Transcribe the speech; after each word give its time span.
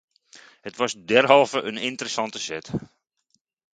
Het 0.61 0.75
was 0.75 1.05
derhalve 1.05 1.61
een 1.61 1.77
interessante 1.77 2.39
zet. 2.39 2.71